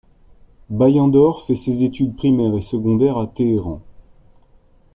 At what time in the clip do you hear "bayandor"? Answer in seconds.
0.71-1.43